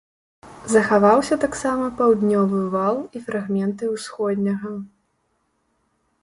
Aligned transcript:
Захаваўся 0.75 1.35
таксама 1.43 1.85
паўднёвы 1.99 2.61
вал 2.77 2.97
і 3.19 3.21
фрагменты 3.27 3.85
ўсходняга. 3.95 4.73